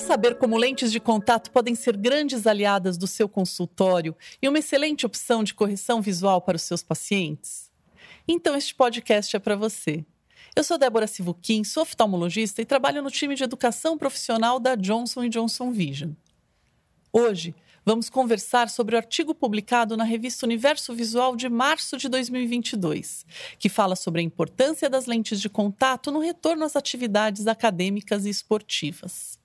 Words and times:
saber 0.00 0.36
como 0.36 0.56
lentes 0.56 0.90
de 0.90 0.98
contato 0.98 1.50
podem 1.50 1.74
ser 1.74 1.96
grandes 1.96 2.46
aliadas 2.46 2.96
do 2.96 3.06
seu 3.06 3.28
consultório 3.28 4.16
e 4.40 4.48
uma 4.48 4.58
excelente 4.58 5.06
opção 5.06 5.44
de 5.44 5.54
correção 5.54 6.00
visual 6.00 6.40
para 6.40 6.56
os 6.56 6.62
seus 6.62 6.82
pacientes? 6.82 7.70
Então, 8.26 8.56
este 8.56 8.74
podcast 8.74 9.36
é 9.36 9.38
para 9.38 9.56
você. 9.56 10.04
Eu 10.56 10.64
sou 10.64 10.78
Débora 10.78 11.06
Sivuquim, 11.06 11.62
sou 11.62 11.82
oftalmologista 11.82 12.60
e 12.60 12.64
trabalho 12.64 13.02
no 13.02 13.10
time 13.10 13.34
de 13.34 13.44
educação 13.44 13.96
profissional 13.96 14.58
da 14.58 14.74
Johnson 14.74 15.28
Johnson 15.28 15.70
Vision. 15.70 16.12
Hoje, 17.12 17.54
vamos 17.84 18.08
conversar 18.08 18.68
sobre 18.68 18.94
o 18.94 18.98
artigo 18.98 19.34
publicado 19.34 19.96
na 19.96 20.04
revista 20.04 20.46
Universo 20.46 20.94
Visual 20.94 21.36
de 21.36 21.48
março 21.48 21.96
de 21.96 22.08
2022, 22.08 23.26
que 23.58 23.68
fala 23.68 23.94
sobre 23.94 24.20
a 24.20 24.24
importância 24.24 24.88
das 24.88 25.06
lentes 25.06 25.40
de 25.40 25.48
contato 25.48 26.10
no 26.10 26.20
retorno 26.20 26.64
às 26.64 26.74
atividades 26.74 27.46
acadêmicas 27.46 28.26
e 28.26 28.30
esportivas. 28.30 29.39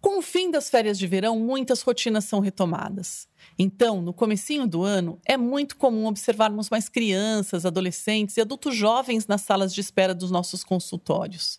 Com 0.00 0.18
o 0.18 0.22
fim 0.22 0.50
das 0.50 0.70
férias 0.70 0.98
de 0.98 1.06
verão, 1.06 1.38
muitas 1.38 1.82
rotinas 1.82 2.24
são 2.24 2.38
retomadas. 2.38 3.26
Então, 3.58 4.02
no 4.02 4.12
comecinho 4.12 4.66
do 4.66 4.82
ano, 4.82 5.18
é 5.24 5.36
muito 5.36 5.76
comum 5.76 6.06
observarmos 6.06 6.68
mais 6.68 6.88
crianças, 6.88 7.64
adolescentes 7.64 8.36
e 8.36 8.40
adultos 8.40 8.74
jovens 8.74 9.26
nas 9.26 9.40
salas 9.40 9.74
de 9.74 9.80
espera 9.80 10.14
dos 10.14 10.30
nossos 10.30 10.62
consultórios. 10.62 11.58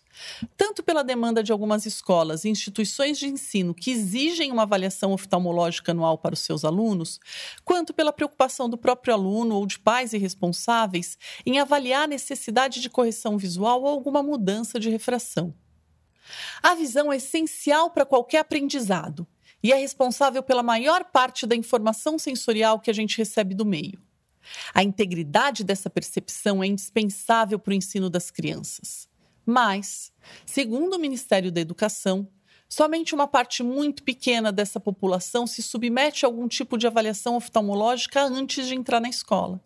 Tanto 0.56 0.82
pela 0.82 1.02
demanda 1.02 1.42
de 1.42 1.52
algumas 1.52 1.86
escolas 1.86 2.44
e 2.44 2.48
instituições 2.48 3.18
de 3.18 3.26
ensino 3.26 3.74
que 3.74 3.90
exigem 3.90 4.52
uma 4.52 4.62
avaliação 4.62 5.12
oftalmológica 5.12 5.92
anual 5.92 6.16
para 6.18 6.34
os 6.34 6.40
seus 6.40 6.64
alunos, 6.64 7.18
quanto 7.64 7.92
pela 7.92 8.12
preocupação 8.12 8.68
do 8.68 8.78
próprio 8.78 9.14
aluno 9.14 9.56
ou 9.56 9.66
de 9.66 9.78
pais 9.78 10.12
e 10.12 10.18
responsáveis 10.18 11.18
em 11.44 11.58
avaliar 11.58 12.04
a 12.04 12.08
necessidade 12.08 12.80
de 12.80 12.90
correção 12.90 13.36
visual 13.36 13.82
ou 13.82 13.88
alguma 13.88 14.22
mudança 14.22 14.78
de 14.78 14.88
refração. 14.88 15.54
A 16.62 16.74
visão 16.74 17.12
é 17.12 17.16
essencial 17.16 17.90
para 17.90 18.06
qualquer 18.06 18.40
aprendizado 18.40 19.26
e 19.62 19.72
é 19.72 19.76
responsável 19.76 20.42
pela 20.42 20.62
maior 20.62 21.04
parte 21.04 21.46
da 21.46 21.56
informação 21.56 22.18
sensorial 22.18 22.78
que 22.80 22.90
a 22.90 22.94
gente 22.94 23.18
recebe 23.18 23.54
do 23.54 23.66
meio. 23.66 24.00
A 24.72 24.82
integridade 24.82 25.64
dessa 25.64 25.90
percepção 25.90 26.62
é 26.62 26.66
indispensável 26.66 27.58
para 27.58 27.72
o 27.72 27.74
ensino 27.74 28.08
das 28.08 28.30
crianças. 28.30 29.08
Mas, 29.44 30.12
segundo 30.44 30.94
o 30.94 30.98
Ministério 30.98 31.50
da 31.50 31.60
Educação, 31.60 32.28
somente 32.68 33.14
uma 33.14 33.26
parte 33.26 33.62
muito 33.62 34.02
pequena 34.02 34.52
dessa 34.52 34.78
população 34.78 35.46
se 35.46 35.62
submete 35.62 36.24
a 36.24 36.28
algum 36.28 36.46
tipo 36.46 36.76
de 36.76 36.86
avaliação 36.86 37.36
oftalmológica 37.36 38.22
antes 38.22 38.66
de 38.66 38.74
entrar 38.74 39.00
na 39.00 39.08
escola. 39.08 39.60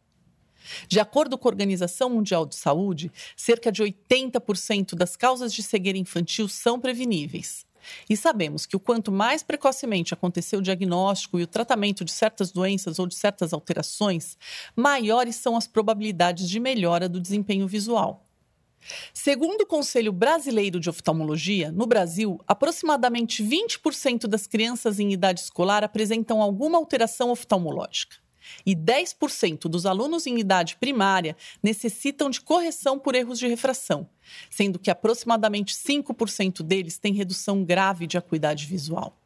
De 0.89 1.01
acordo 1.01 1.37
com 1.39 1.49
a 1.49 1.51
Organização 1.51 2.11
Mundial 2.11 2.47
de 2.47 2.55
Saúde, 2.55 3.11
cerca 3.37 3.71
de 3.71 3.83
80% 3.83 4.95
das 4.95 5.17
causas 5.17 5.53
de 5.53 5.63
cegueira 5.63 5.99
infantil 5.99 6.49
são 6.49 6.81
preveníveis. 6.81 7.67
E 8.09 8.17
sabemos 8.17 8.67
que 8.67 8.77
o 8.77 8.81
quanto 8.81 9.11
mais 9.11 9.43
precocemente 9.43 10.15
acontecer 10.15 10.57
o 10.57 10.63
diagnóstico 10.63 11.39
e 11.39 11.43
o 11.43 11.47
tratamento 11.47 12.05
de 12.05 12.13
certas 12.13 12.53
doenças 12.53 12.99
ou 12.99 13.07
de 13.07 13.15
certas 13.15 13.53
alterações, 13.53 14.37
maiores 14.77 15.37
são 15.37 15.57
as 15.57 15.67
probabilidades 15.67 16.49
de 16.49 16.61
melhora 16.61 17.09
do 17.09 17.21
desempenho 17.21 17.67
visual. 17.67 18.27
Segundo 19.15 19.63
o 19.63 19.67
Conselho 19.67 20.13
Brasileiro 20.13 20.81
de 20.81 20.91
Oftalmologia, 20.91 21.71
no 21.71 21.87
Brasil, 21.87 22.41
aproximadamente 22.49 23.43
20% 23.43 24.27
das 24.27 24.47
crianças 24.47 24.99
em 24.99 25.13
idade 25.13 25.41
escolar 25.41 25.85
apresentam 25.85 26.43
alguma 26.43 26.79
alteração 26.79 27.31
oftalmológica 27.31 28.17
e 28.65 28.75
10% 28.75 29.63
dos 29.63 29.87
alunos 29.87 30.27
em 30.27 30.39
idade 30.39 30.77
primária 30.77 31.37
necessitam 31.63 32.31
de 32.31 32.41
correção 32.41 32.99
por 32.99 33.15
erros 33.15 33.39
de 33.39 33.47
refração, 33.47 34.09
sendo 34.51 34.79
que 34.79 34.91
aproximadamente 34.91 35.75
5% 35.75 36.63
deles 36.63 36.99
têm 36.99 37.15
redução 37.15 37.65
grave 37.65 38.07
de 38.07 38.19
acuidade 38.19 38.67
visual. 38.67 39.19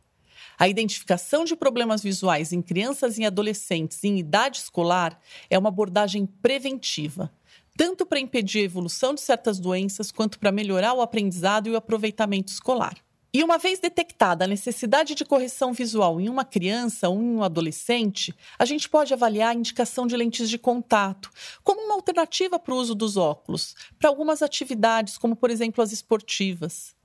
A 0.58 0.68
identificação 0.68 1.44
de 1.44 1.54
problemas 1.54 2.02
visuais 2.02 2.52
em 2.52 2.62
crianças 2.62 3.18
e 3.18 3.24
adolescentes 3.24 4.02
em 4.02 4.18
idade 4.18 4.58
escolar 4.58 5.20
é 5.50 5.58
uma 5.58 5.68
abordagem 5.68 6.24
preventiva, 6.24 7.30
tanto 7.76 8.06
para 8.06 8.18
impedir 8.18 8.60
a 8.60 8.64
evolução 8.64 9.14
de 9.14 9.20
certas 9.20 9.60
doenças 9.60 10.10
quanto 10.10 10.38
para 10.38 10.50
melhorar 10.50 10.94
o 10.94 11.02
aprendizado 11.02 11.68
e 11.68 11.72
o 11.72 11.76
aproveitamento 11.76 12.50
escolar. 12.50 12.96
E 13.36 13.44
uma 13.44 13.58
vez 13.58 13.78
detectada 13.78 14.46
a 14.46 14.48
necessidade 14.48 15.14
de 15.14 15.22
correção 15.22 15.70
visual 15.74 16.18
em 16.18 16.26
uma 16.26 16.42
criança 16.42 17.06
ou 17.10 17.20
em 17.20 17.36
um 17.36 17.42
adolescente, 17.42 18.34
a 18.58 18.64
gente 18.64 18.88
pode 18.88 19.12
avaliar 19.12 19.50
a 19.50 19.54
indicação 19.54 20.06
de 20.06 20.16
lentes 20.16 20.48
de 20.48 20.56
contato 20.56 21.30
como 21.62 21.82
uma 21.82 21.96
alternativa 21.96 22.58
para 22.58 22.72
o 22.72 22.78
uso 22.78 22.94
dos 22.94 23.18
óculos, 23.18 23.76
para 23.98 24.08
algumas 24.08 24.40
atividades, 24.40 25.18
como 25.18 25.36
por 25.36 25.50
exemplo 25.50 25.84
as 25.84 25.92
esportivas. 25.92 26.96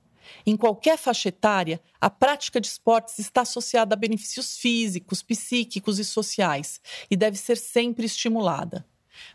Em 0.46 0.56
qualquer 0.56 0.96
faixa 0.96 1.28
etária, 1.28 1.82
a 2.00 2.08
prática 2.08 2.62
de 2.62 2.66
esportes 2.66 3.18
está 3.18 3.42
associada 3.42 3.94
a 3.94 3.98
benefícios 3.98 4.56
físicos, 4.56 5.22
psíquicos 5.22 5.98
e 5.98 6.04
sociais 6.04 6.80
e 7.10 7.14
deve 7.14 7.36
ser 7.36 7.58
sempre 7.58 8.06
estimulada. 8.06 8.86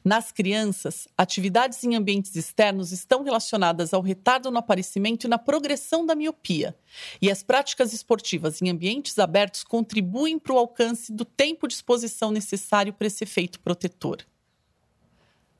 Nas 0.03 0.31
crianças, 0.31 1.07
atividades 1.17 1.83
em 1.83 1.95
ambientes 1.95 2.35
externos 2.35 2.91
estão 2.91 3.23
relacionadas 3.23 3.93
ao 3.93 4.01
retardo 4.01 4.49
no 4.51 4.57
aparecimento 4.57 5.25
e 5.25 5.27
na 5.27 5.37
progressão 5.37 6.05
da 6.05 6.15
miopia, 6.15 6.75
e 7.21 7.29
as 7.29 7.43
práticas 7.43 7.93
esportivas 7.93 8.61
em 8.61 8.69
ambientes 8.69 9.19
abertos 9.19 9.63
contribuem 9.63 10.39
para 10.39 10.53
o 10.53 10.57
alcance 10.57 11.11
do 11.11 11.25
tempo 11.25 11.67
de 11.67 11.73
exposição 11.73 12.31
necessário 12.31 12.93
para 12.93 13.07
esse 13.07 13.23
efeito 13.23 13.59
protetor. 13.59 14.25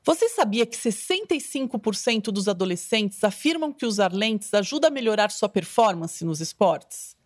Você 0.03 0.29
sabia 0.29 0.65
que 0.65 0.77
65% 0.77 2.31
dos 2.31 2.47
adolescentes 2.47 3.21
afirmam 3.25 3.73
que 3.73 3.85
usar 3.85 4.13
lentes 4.13 4.53
ajuda 4.53 4.87
a 4.87 4.91
melhorar 4.91 5.29
sua 5.31 5.49
performance 5.49 6.23
nos 6.23 6.39
esportes? 6.39 7.17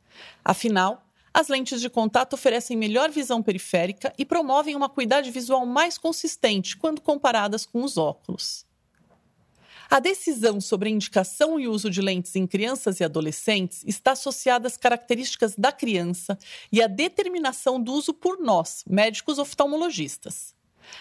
Afinal, 0.43 1.05
as 1.33 1.47
lentes 1.47 1.79
de 1.79 1.89
contato 1.89 2.33
oferecem 2.33 2.75
melhor 2.75 3.09
visão 3.09 3.41
periférica 3.41 4.13
e 4.17 4.25
promovem 4.25 4.75
uma 4.75 4.87
acuidade 4.87 5.31
visual 5.31 5.65
mais 5.65 5.97
consistente 5.97 6.75
quando 6.75 7.01
comparadas 7.01 7.65
com 7.65 7.83
os 7.83 7.97
óculos. 7.97 8.65
A 9.89 9.99
decisão 9.99 10.61
sobre 10.61 10.87
a 10.87 10.91
indicação 10.91 11.59
e 11.59 11.67
uso 11.67 11.89
de 11.89 12.01
lentes 12.01 12.33
em 12.37 12.47
crianças 12.47 12.99
e 12.99 13.03
adolescentes 13.03 13.83
está 13.85 14.11
associada 14.11 14.65
às 14.65 14.77
características 14.77 15.53
da 15.55 15.71
criança 15.71 16.37
e 16.71 16.81
à 16.81 16.87
determinação 16.87 17.81
do 17.81 17.91
uso 17.91 18.13
por 18.13 18.39
nós, 18.39 18.85
médicos 18.87 19.37
oftalmologistas. 19.37 20.55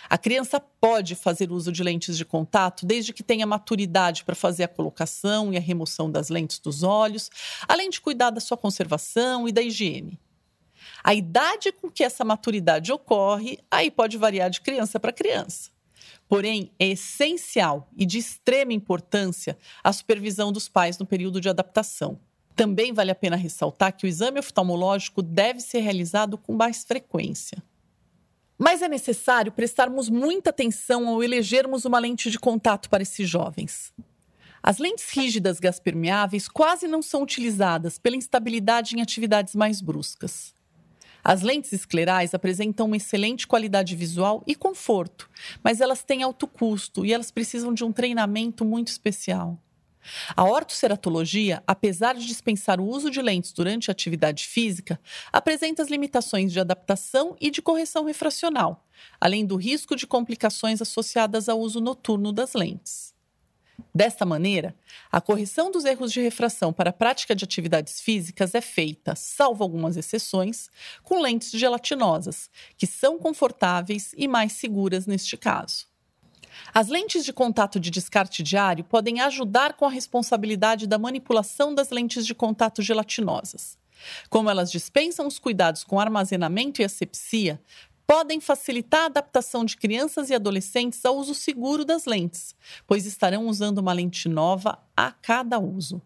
A 0.08 0.18
criança 0.18 0.60
pode 0.60 1.14
fazer 1.14 1.50
uso 1.50 1.70
de 1.70 1.82
lentes 1.82 2.16
de 2.16 2.24
contato 2.24 2.86
desde 2.86 3.12
que 3.12 3.22
tenha 3.22 3.46
maturidade 3.46 4.24
para 4.24 4.34
fazer 4.34 4.64
a 4.64 4.68
colocação 4.68 5.52
e 5.52 5.56
a 5.56 5.60
remoção 5.60 6.10
das 6.10 6.28
lentes 6.28 6.58
dos 6.58 6.82
olhos, 6.82 7.30
além 7.68 7.90
de 7.90 8.00
cuidar 8.00 8.30
da 8.30 8.40
sua 8.40 8.56
conservação 8.56 9.48
e 9.48 9.52
da 9.52 9.62
higiene. 9.62 10.18
A 11.02 11.14
idade 11.14 11.72
com 11.72 11.90
que 11.90 12.04
essa 12.04 12.24
maturidade 12.24 12.92
ocorre, 12.92 13.58
aí 13.70 13.90
pode 13.90 14.16
variar 14.16 14.50
de 14.50 14.60
criança 14.60 14.98
para 15.00 15.12
criança. 15.12 15.70
Porém, 16.28 16.70
é 16.78 16.88
essencial 16.88 17.88
e 17.96 18.06
de 18.06 18.18
extrema 18.18 18.72
importância 18.72 19.58
a 19.82 19.92
supervisão 19.92 20.52
dos 20.52 20.68
pais 20.68 20.98
no 20.98 21.06
período 21.06 21.40
de 21.40 21.48
adaptação. 21.48 22.20
Também 22.54 22.92
vale 22.92 23.10
a 23.10 23.14
pena 23.14 23.36
ressaltar 23.36 23.96
que 23.96 24.04
o 24.04 24.08
exame 24.08 24.38
oftalmológico 24.38 25.22
deve 25.22 25.60
ser 25.60 25.80
realizado 25.80 26.36
com 26.36 26.52
mais 26.52 26.84
frequência. 26.84 27.62
Mas 28.62 28.82
é 28.82 28.88
necessário 28.88 29.50
prestarmos 29.50 30.10
muita 30.10 30.50
atenção 30.50 31.08
ao 31.08 31.24
elegermos 31.24 31.86
uma 31.86 31.98
lente 31.98 32.30
de 32.30 32.38
contato 32.38 32.90
para 32.90 33.02
esses 33.02 33.26
jovens. 33.26 33.90
As 34.62 34.76
lentes 34.76 35.08
rígidas 35.08 35.58
gás 35.58 35.80
permeáveis 35.80 36.46
quase 36.46 36.86
não 36.86 37.00
são 37.00 37.22
utilizadas 37.22 37.96
pela 37.96 38.16
instabilidade 38.16 38.94
em 38.94 39.00
atividades 39.00 39.54
mais 39.54 39.80
bruscas. 39.80 40.52
As 41.24 41.40
lentes 41.40 41.72
esclerais 41.72 42.34
apresentam 42.34 42.84
uma 42.84 42.98
excelente 42.98 43.46
qualidade 43.46 43.96
visual 43.96 44.44
e 44.46 44.54
conforto, 44.54 45.30
mas 45.64 45.80
elas 45.80 46.04
têm 46.04 46.22
alto 46.22 46.46
custo 46.46 47.06
e 47.06 47.14
elas 47.14 47.30
precisam 47.30 47.72
de 47.72 47.82
um 47.82 47.90
treinamento 47.90 48.62
muito 48.62 48.88
especial. 48.88 49.58
A 50.36 50.44
ortoceratologia, 50.44 51.62
apesar 51.66 52.14
de 52.14 52.26
dispensar 52.26 52.80
o 52.80 52.86
uso 52.86 53.10
de 53.10 53.20
lentes 53.20 53.52
durante 53.52 53.90
a 53.90 53.92
atividade 53.92 54.46
física, 54.46 55.00
apresenta 55.32 55.82
as 55.82 55.88
limitações 55.88 56.52
de 56.52 56.60
adaptação 56.60 57.36
e 57.40 57.50
de 57.50 57.62
correção 57.62 58.04
refracional, 58.04 58.86
além 59.20 59.44
do 59.44 59.56
risco 59.56 59.94
de 59.96 60.06
complicações 60.06 60.80
associadas 60.80 61.48
ao 61.48 61.60
uso 61.60 61.80
noturno 61.80 62.32
das 62.32 62.54
lentes. 62.54 63.14
Desta 63.94 64.24
maneira, 64.24 64.74
a 65.10 65.20
correção 65.20 65.70
dos 65.70 65.84
erros 65.84 66.12
de 66.12 66.20
refração 66.20 66.72
para 66.72 66.90
a 66.90 66.92
prática 66.92 67.34
de 67.34 67.44
atividades 67.44 68.00
físicas 68.00 68.54
é 68.54 68.60
feita, 68.60 69.16
salvo 69.16 69.64
algumas 69.64 69.96
exceções, 69.96 70.68
com 71.02 71.20
lentes 71.20 71.50
gelatinosas, 71.50 72.50
que 72.76 72.86
são 72.86 73.18
confortáveis 73.18 74.14
e 74.16 74.28
mais 74.28 74.52
seguras 74.52 75.06
neste 75.06 75.36
caso. 75.36 75.89
As 76.72 76.88
lentes 76.88 77.24
de 77.24 77.32
contato 77.32 77.78
de 77.78 77.90
descarte 77.90 78.42
diário 78.42 78.84
podem 78.84 79.20
ajudar 79.20 79.74
com 79.74 79.84
a 79.84 79.90
responsabilidade 79.90 80.86
da 80.86 80.98
manipulação 80.98 81.74
das 81.74 81.90
lentes 81.90 82.26
de 82.26 82.34
contato 82.34 82.82
gelatinosas. 82.82 83.78
Como 84.28 84.48
elas 84.48 84.70
dispensam 84.70 85.26
os 85.26 85.38
cuidados 85.38 85.84
com 85.84 86.00
armazenamento 86.00 86.80
e 86.80 86.84
asepsia, 86.84 87.60
podem 88.06 88.40
facilitar 88.40 89.02
a 89.02 89.06
adaptação 89.06 89.64
de 89.64 89.76
crianças 89.76 90.30
e 90.30 90.34
adolescentes 90.34 91.04
ao 91.04 91.16
uso 91.16 91.34
seguro 91.34 91.84
das 91.84 92.06
lentes, 92.06 92.56
pois 92.86 93.06
estarão 93.06 93.46
usando 93.46 93.78
uma 93.78 93.92
lente 93.92 94.28
nova 94.28 94.78
a 94.96 95.12
cada 95.12 95.60
uso. 95.60 96.02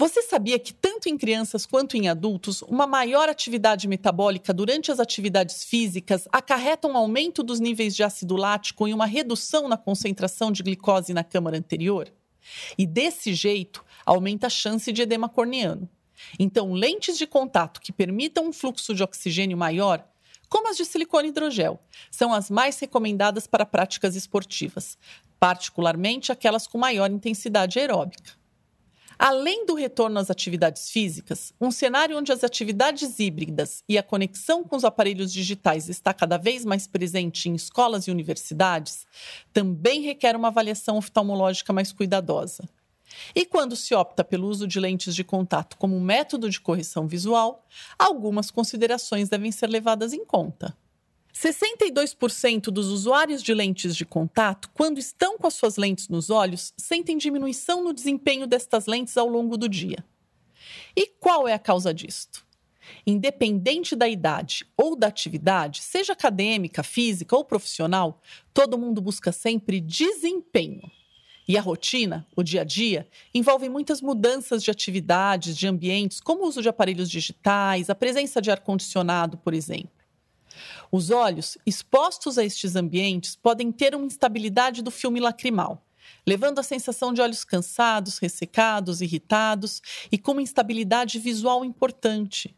Você 0.00 0.22
sabia 0.22 0.58
que, 0.58 0.72
tanto 0.72 1.10
em 1.10 1.18
crianças 1.18 1.66
quanto 1.66 1.94
em 1.94 2.08
adultos, 2.08 2.62
uma 2.62 2.86
maior 2.86 3.28
atividade 3.28 3.86
metabólica 3.86 4.50
durante 4.50 4.90
as 4.90 4.98
atividades 4.98 5.62
físicas 5.62 6.26
acarreta 6.32 6.88
um 6.88 6.96
aumento 6.96 7.42
dos 7.42 7.60
níveis 7.60 7.94
de 7.94 8.02
ácido 8.02 8.34
lático 8.34 8.88
e 8.88 8.94
uma 8.94 9.04
redução 9.04 9.68
na 9.68 9.76
concentração 9.76 10.50
de 10.50 10.62
glicose 10.62 11.12
na 11.12 11.22
câmara 11.22 11.58
anterior? 11.58 12.10
E 12.78 12.86
desse 12.86 13.34
jeito, 13.34 13.84
aumenta 14.06 14.46
a 14.46 14.50
chance 14.50 14.90
de 14.90 15.02
edema 15.02 15.28
corneano. 15.28 15.86
Então, 16.38 16.72
lentes 16.72 17.18
de 17.18 17.26
contato 17.26 17.78
que 17.78 17.92
permitam 17.92 18.48
um 18.48 18.54
fluxo 18.54 18.94
de 18.94 19.02
oxigênio 19.02 19.58
maior, 19.58 20.02
como 20.48 20.70
as 20.70 20.78
de 20.78 20.86
silicone 20.86 21.28
hidrogel, 21.28 21.78
são 22.10 22.32
as 22.32 22.48
mais 22.48 22.80
recomendadas 22.80 23.46
para 23.46 23.66
práticas 23.66 24.16
esportivas, 24.16 24.96
particularmente 25.38 26.32
aquelas 26.32 26.66
com 26.66 26.78
maior 26.78 27.10
intensidade 27.10 27.78
aeróbica. 27.78 28.39
Além 29.22 29.66
do 29.66 29.74
retorno 29.74 30.18
às 30.18 30.30
atividades 30.30 30.88
físicas, 30.88 31.52
um 31.60 31.70
cenário 31.70 32.16
onde 32.16 32.32
as 32.32 32.42
atividades 32.42 33.18
híbridas 33.18 33.84
e 33.86 33.98
a 33.98 34.02
conexão 34.02 34.64
com 34.64 34.74
os 34.74 34.82
aparelhos 34.82 35.30
digitais 35.30 35.90
está 35.90 36.14
cada 36.14 36.38
vez 36.38 36.64
mais 36.64 36.86
presente 36.86 37.46
em 37.46 37.54
escolas 37.54 38.06
e 38.06 38.10
universidades 38.10 39.06
também 39.52 40.00
requer 40.00 40.34
uma 40.34 40.48
avaliação 40.48 40.96
oftalmológica 40.96 41.70
mais 41.70 41.92
cuidadosa. 41.92 42.66
E 43.34 43.44
quando 43.44 43.76
se 43.76 43.94
opta 43.94 44.24
pelo 44.24 44.48
uso 44.48 44.66
de 44.66 44.80
lentes 44.80 45.14
de 45.14 45.22
contato 45.22 45.76
como 45.76 46.00
método 46.00 46.48
de 46.48 46.58
correção 46.58 47.06
visual, 47.06 47.66
algumas 47.98 48.50
considerações 48.50 49.28
devem 49.28 49.52
ser 49.52 49.68
levadas 49.68 50.14
em 50.14 50.24
conta. 50.24 50.74
62% 51.40 52.64
dos 52.64 52.88
usuários 52.88 53.42
de 53.42 53.54
lentes 53.54 53.96
de 53.96 54.04
contato, 54.04 54.68
quando 54.74 54.98
estão 54.98 55.38
com 55.38 55.46
as 55.46 55.54
suas 55.54 55.78
lentes 55.78 56.06
nos 56.06 56.28
olhos, 56.28 56.74
sentem 56.76 57.16
diminuição 57.16 57.82
no 57.82 57.94
desempenho 57.94 58.46
destas 58.46 58.84
lentes 58.84 59.16
ao 59.16 59.26
longo 59.26 59.56
do 59.56 59.66
dia. 59.66 60.04
E 60.94 61.06
qual 61.06 61.48
é 61.48 61.54
a 61.54 61.58
causa 61.58 61.94
disto? 61.94 62.44
Independente 63.06 63.96
da 63.96 64.06
idade 64.06 64.66
ou 64.76 64.94
da 64.94 65.06
atividade, 65.06 65.80
seja 65.80 66.12
acadêmica, 66.12 66.82
física 66.82 67.34
ou 67.34 67.42
profissional, 67.42 68.20
todo 68.52 68.76
mundo 68.76 69.00
busca 69.00 69.32
sempre 69.32 69.80
desempenho. 69.80 70.90
E 71.48 71.56
a 71.56 71.62
rotina, 71.62 72.26
o 72.36 72.42
dia 72.42 72.60
a 72.60 72.64
dia, 72.64 73.08
envolve 73.32 73.66
muitas 73.70 74.02
mudanças 74.02 74.62
de 74.62 74.70
atividades, 74.70 75.56
de 75.56 75.66
ambientes, 75.66 76.20
como 76.20 76.44
o 76.44 76.48
uso 76.48 76.60
de 76.60 76.68
aparelhos 76.68 77.10
digitais, 77.10 77.88
a 77.88 77.94
presença 77.94 78.42
de 78.42 78.50
ar-condicionado, 78.50 79.38
por 79.38 79.54
exemplo. 79.54 79.99
Os 80.90 81.10
olhos, 81.10 81.56
expostos 81.64 82.38
a 82.38 82.44
estes 82.44 82.76
ambientes, 82.76 83.36
podem 83.36 83.70
ter 83.70 83.94
uma 83.94 84.06
instabilidade 84.06 84.82
do 84.82 84.90
filme 84.90 85.20
lacrimal, 85.20 85.84
levando 86.26 86.58
à 86.58 86.62
sensação 86.62 87.12
de 87.12 87.20
olhos 87.20 87.44
cansados, 87.44 88.18
ressecados, 88.18 89.00
irritados 89.00 89.80
e 90.10 90.18
com 90.18 90.32
uma 90.32 90.42
instabilidade 90.42 91.18
visual 91.18 91.64
importante. 91.64 92.54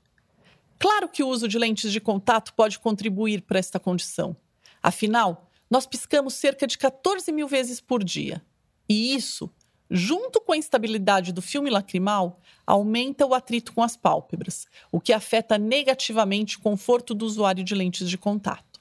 Claro 0.79 1.09
que 1.09 1.23
o 1.23 1.29
uso 1.29 1.47
de 1.47 1.59
lentes 1.59 1.93
de 1.93 2.01
contato 2.01 2.55
pode 2.55 2.79
contribuir 2.79 3.43
para 3.43 3.59
esta 3.59 3.79
condição. 3.79 4.37
Afinal, 4.83 5.49
nós 5.71 5.87
piscamos 5.87 6.35
cerca 6.35 6.67
de 6.67 6.77
14 6.77 7.31
mil 7.31 7.47
vezes 7.47 7.81
por 7.81 8.03
dia. 8.03 8.43
E 8.89 9.15
isso 9.15 9.51
junto 9.91 10.41
com 10.41 10.53
a 10.53 10.57
instabilidade 10.57 11.33
do 11.33 11.43
filme 11.43 11.71
lacrimal, 11.71 12.41
aumenta 12.67 13.27
o 13.27 13.35
atrito 13.35 13.73
com 13.73 13.83
as 13.83 13.97
pálpebras, 13.97 14.67
o 14.91 15.01
que 15.01 15.13
afeta 15.13 15.59
negativamente 15.59 16.57
o 16.57 16.61
conforto 16.61 17.15
do 17.15 17.27
usuário 17.27 17.63
de 17.63 17.75
lentes 17.75 18.09
de 18.09 18.17
contato. 18.17 18.81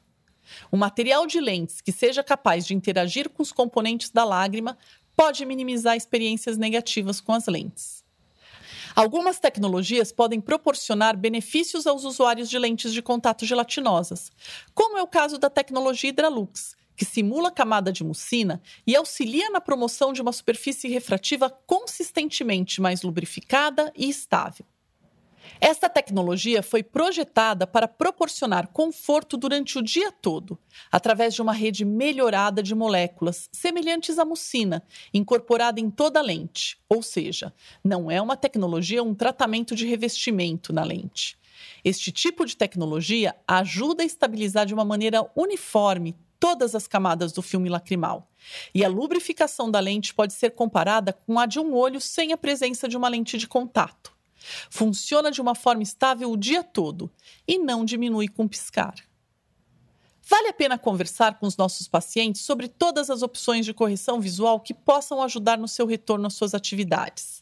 Um 0.72 0.78
material 0.78 1.26
de 1.26 1.40
lentes 1.40 1.82
que 1.82 1.92
seja 1.92 2.24
capaz 2.24 2.66
de 2.66 2.74
interagir 2.74 3.30
com 3.30 3.42
os 3.42 3.52
componentes 3.52 4.10
da 4.10 4.24
lágrima 4.24 4.78
pode 5.16 5.46
minimizar 5.46 5.96
experiências 5.96 6.58
negativas 6.58 7.22
com 7.22 7.34
as 7.34 7.48
lentes. 7.48 8.02
Algumas 8.96 9.40
tecnologias 9.40 10.12
podem 10.12 10.42
proporcionar 10.42 11.16
benefícios 11.16 11.88
aos 11.88 12.04
usuários 12.04 12.50
de 12.50 12.60
lentes 12.60 12.92
de 12.92 13.02
contato 13.02 13.46
gelatinosas, 13.46 14.32
como 14.74 14.98
é 14.98 15.02
o 15.02 15.08
caso 15.08 15.38
da 15.38 15.50
tecnologia 15.50 16.10
Hydralux, 16.10 16.76
que 16.96 17.06
simula 17.06 17.52
camada 17.52 17.92
de 17.92 18.04
mucina 18.04 18.62
e 18.86 18.96
auxilia 18.96 19.50
na 19.50 19.62
promoção 19.62 20.14
de 20.14 20.22
uma 20.22 20.32
superfície 20.32 20.88
refrativa 20.88 21.50
consistentemente 21.50 22.82
mais 22.82 23.02
lubrificada 23.02 23.92
e 23.96 24.10
estável. 24.10 24.66
Esta 25.60 25.90
tecnologia 25.90 26.64
foi 26.64 26.82
projetada 26.82 27.68
para 27.68 27.88
proporcionar 27.88 28.68
conforto 28.70 29.38
durante 29.38 29.78
o 29.78 29.82
dia 29.82 30.12
todo, 30.12 30.58
através 30.92 31.34
de 31.34 31.42
uma 31.42 31.54
rede 31.54 31.86
melhorada 31.86 32.64
de 32.64 32.74
moléculas 32.74 33.50
semelhantes 33.52 34.18
à 34.18 34.26
mucina, 34.26 34.84
incorporada 35.14 35.80
em 35.80 35.90
toda 35.90 36.20
a 36.20 36.24
lente, 36.24 36.80
ou 36.90 37.04
seja, 37.04 37.54
não 37.84 38.10
é 38.10 38.22
uma 38.22 38.38
tecnologia, 38.38 39.04
um 39.04 39.14
tratamento 39.14 39.76
de 39.76 39.86
revestimento 39.86 40.74
na 40.74 40.84
lente. 40.84 41.38
Este 41.84 42.12
tipo 42.12 42.46
de 42.46 42.58
tecnologia 42.58 43.36
ajuda 43.48 44.04
a 44.04 44.06
estabilizar 44.06 44.66
de 44.66 44.74
uma 44.74 44.86
maneira 44.86 45.30
uniforme 45.36 46.16
todas 46.42 46.74
as 46.74 46.88
camadas 46.88 47.32
do 47.32 47.44
filme 47.44 47.70
lacrimal. 47.70 48.28
E 48.74 48.84
a 48.84 48.90
lubrificação 48.90 49.70
da 49.70 49.80
lente 49.80 50.12
pode 50.12 50.34
ser 50.34 50.52
comparada 50.52 51.14
com 51.14 51.40
a 51.40 51.46
de 51.46 51.60
um 51.60 51.76
olho 51.76 52.02
sem 52.02 52.34
a 52.34 52.38
presença 52.38 52.88
de 52.88 52.98
uma 52.98 53.08
lente 53.08 53.38
de 53.38 53.48
contato. 53.48 54.12
Funciona 54.72 55.30
de 55.30 55.40
uma 55.40 55.54
forma 55.54 55.84
estável 55.84 56.32
o 56.32 56.36
dia 56.36 56.64
todo 56.64 57.12
e 57.48 57.60
não 57.60 57.86
diminui 57.86 58.28
com 58.28 58.48
piscar. 58.48 58.96
Vale 60.24 60.48
a 60.48 60.54
pena 60.54 60.80
conversar 60.80 61.38
com 61.38 61.46
os 61.46 61.56
nossos 61.56 61.88
pacientes 61.88 62.42
sobre 62.42 62.68
todas 62.68 63.12
as 63.12 63.22
opções 63.22 63.64
de 63.64 63.74
correção 63.74 64.20
visual 64.20 64.60
que 64.60 64.74
possam 64.74 65.22
ajudar 65.22 65.60
no 65.60 65.68
seu 65.68 65.86
retorno 65.86 66.26
às 66.26 66.34
suas 66.34 66.56
atividades. 66.56 67.41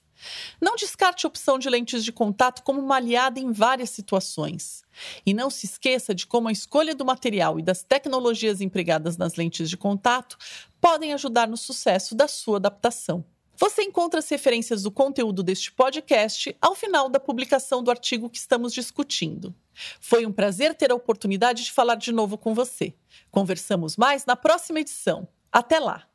Não 0.61 0.75
descarte 0.75 1.25
a 1.25 1.29
opção 1.29 1.57
de 1.57 1.69
lentes 1.69 2.03
de 2.03 2.11
contato 2.11 2.63
como 2.63 2.79
uma 2.79 2.95
aliada 2.95 3.39
em 3.39 3.51
várias 3.51 3.89
situações. 3.89 4.83
E 5.25 5.33
não 5.33 5.49
se 5.49 5.65
esqueça 5.65 6.13
de 6.13 6.27
como 6.27 6.47
a 6.47 6.51
escolha 6.51 6.93
do 6.93 7.05
material 7.05 7.59
e 7.59 7.63
das 7.63 7.83
tecnologias 7.83 8.61
empregadas 8.61 9.17
nas 9.17 9.35
lentes 9.35 9.69
de 9.69 9.77
contato 9.77 10.37
podem 10.81 11.13
ajudar 11.13 11.47
no 11.47 11.57
sucesso 11.57 12.15
da 12.15 12.27
sua 12.27 12.57
adaptação. 12.57 13.23
Você 13.59 13.83
encontra 13.83 14.19
as 14.19 14.29
referências 14.29 14.83
do 14.83 14.91
conteúdo 14.91 15.43
deste 15.43 15.69
podcast 15.69 16.55
ao 16.61 16.73
final 16.73 17.09
da 17.09 17.19
publicação 17.19 17.83
do 17.83 17.91
artigo 17.91 18.29
que 18.29 18.37
estamos 18.37 18.73
discutindo. 18.73 19.53
Foi 19.99 20.25
um 20.25 20.31
prazer 20.31 20.73
ter 20.75 20.93
a 20.93 20.95
oportunidade 20.95 21.65
de 21.65 21.71
falar 21.73 21.95
de 21.95 22.13
novo 22.13 22.37
com 22.37 22.53
você. 22.53 22.93
Conversamos 23.29 23.97
mais 23.97 24.25
na 24.25 24.37
próxima 24.37 24.79
edição. 24.79 25.27
Até 25.51 25.77
lá! 25.77 26.08